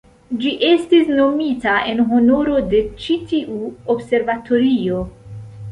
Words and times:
Ĝi 0.43 0.53
estis 0.69 1.11
nomita 1.19 1.75
en 1.91 2.03
honoro 2.13 2.57
de 2.73 2.83
ĉi-tiu 3.05 3.63
observatorio. 3.97 5.07